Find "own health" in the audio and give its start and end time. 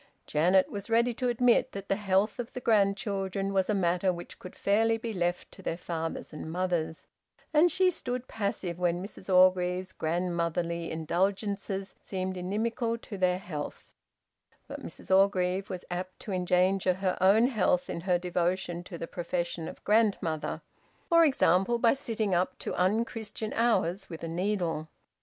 17.21-17.87